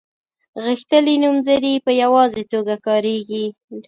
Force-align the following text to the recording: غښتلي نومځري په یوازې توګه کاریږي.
غښتلي 0.63 1.15
نومځري 1.23 1.73
په 1.85 1.91
یوازې 2.03 2.43
توګه 2.51 2.75
کاریږي. 2.87 3.45